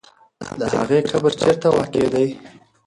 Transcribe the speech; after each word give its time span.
د 0.59 0.61
هغې 0.73 0.99
قبر 1.11 1.31
چېرته 1.41 1.67
واقع 1.75 2.05
دی؟ 2.13 2.27